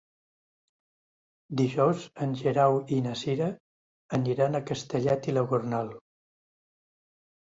Dijous 1.59 2.05
en 2.25 2.31
Guerau 2.39 2.77
i 2.95 3.01
na 3.07 3.13
Cira 3.23 3.49
aniran 4.19 4.57
a 4.57 4.63
Castellet 4.71 5.29
i 5.33 5.39
la 5.39 5.43
Gornal. 5.51 5.93